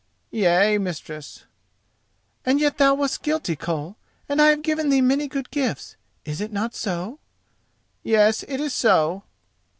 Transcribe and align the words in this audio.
"Yea, 0.31 0.79
mistress." 0.79 1.43
"And 2.43 2.59
yet 2.59 2.79
thou 2.79 2.95
wast 2.95 3.21
guilty, 3.21 3.55
Koll. 3.55 3.97
And 4.27 4.41
I 4.41 4.47
have 4.47 4.63
given 4.63 4.89
thee 4.89 4.99
many 4.99 5.27
good 5.27 5.51
gifts, 5.51 5.95
is 6.25 6.41
it 6.41 6.51
not 6.51 6.73
so?" 6.73 7.19
"Yes, 8.01 8.41
it 8.47 8.59
is 8.59 8.73
so." 8.73 9.25